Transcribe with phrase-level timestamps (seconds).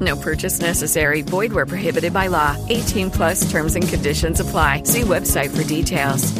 [0.00, 1.22] No purchase necessary.
[1.22, 2.56] Void where prohibited by law.
[2.68, 4.82] 18 plus terms and conditions apply.
[4.84, 6.32] See website for details.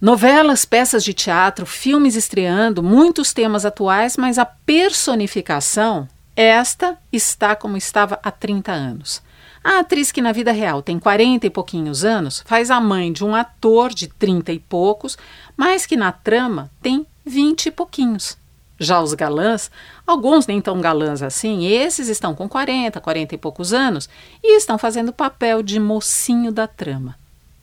[0.00, 7.76] Novelas, peças de teatro, filmes estreando, muitos temas atuais, mas a personificação, esta está como
[7.76, 9.22] estava há 30 anos.
[9.62, 13.22] A atriz que na vida real tem 40 e pouquinhos anos faz a mãe de
[13.22, 15.18] um ator de 30 e poucos,
[15.54, 18.38] mas que na trama tem 20 e pouquinhos.
[18.82, 19.70] Já os galãs,
[20.06, 24.08] alguns nem tão galãs assim, esses estão com 40, 40 e poucos anos
[24.42, 27.14] e estão fazendo papel de mocinho da trama.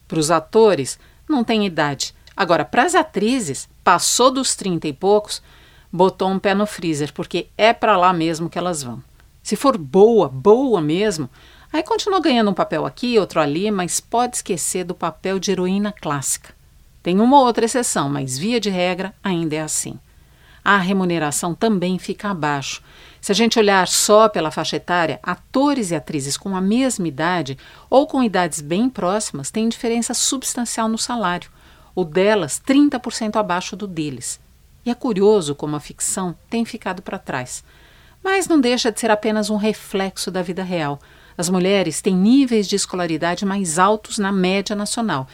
[0.06, 0.96] Para os atores,
[1.28, 2.14] não tem idade.
[2.36, 5.42] Agora, para as atrizes, passou dos 30 e poucos,
[5.92, 9.02] botou um pé no freezer, porque é para lá mesmo que elas vão.
[9.42, 11.28] Se for boa, boa mesmo,
[11.72, 15.92] aí continua ganhando um papel aqui, outro ali, mas pode esquecer do papel de heroína
[16.00, 16.54] clássica.
[17.02, 19.98] Tem uma ou outra exceção, mas via de regra ainda é assim
[20.68, 22.82] a remuneração também fica abaixo.
[23.22, 27.56] Se a gente olhar só pela faixa etária, atores e atrizes com a mesma idade
[27.88, 31.50] ou com idades bem próximas têm diferença substancial no salário,
[31.94, 34.38] o delas 30% abaixo do deles.
[34.84, 37.64] E é curioso como a ficção tem ficado para trás.
[38.22, 41.00] Mas não deixa de ser apenas um reflexo da vida real.
[41.38, 45.26] As mulheres têm níveis de escolaridade mais altos na média nacional,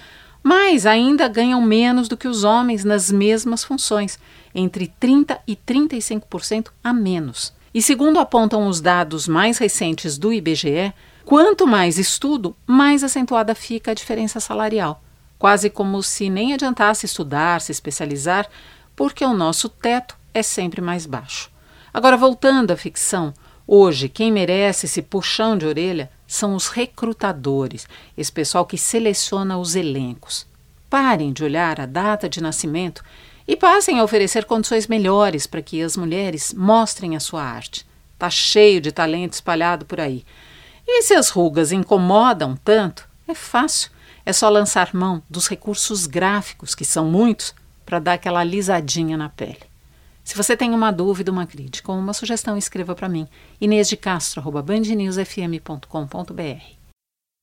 [0.45, 4.19] mas ainda ganham menos do que os homens nas mesmas funções,
[4.55, 7.55] entre 30% e 35% a menos.
[7.73, 10.93] E segundo apontam os dados mais recentes do IBGE,
[11.25, 15.03] quanto mais estudo, mais acentuada fica a diferença salarial.
[15.39, 18.47] Quase como se nem adiantasse estudar, se especializar,
[18.95, 21.51] porque o nosso teto é sempre mais baixo.
[21.93, 23.33] Agora, voltando à ficção,
[23.67, 27.87] hoje quem merece esse puxão de orelha são os recrutadores,
[28.17, 30.47] esse pessoal que seleciona os elencos.
[30.89, 33.05] Parem de olhar a data de nascimento
[33.47, 37.87] e passem a oferecer condições melhores para que as mulheres mostrem a sua arte.
[38.15, 40.25] Está cheio de talento espalhado por aí.
[40.87, 43.91] E se as rugas incomodam tanto, é fácil.
[44.25, 49.29] É só lançar mão dos recursos gráficos, que são muitos, para dar aquela alisadinha na
[49.29, 49.61] pele.
[50.25, 53.29] Se você tem uma dúvida, uma crítica ou uma sugestão, escreva para mim.
[53.61, 56.84] Inês de Castro, bandnewsfm.com.br.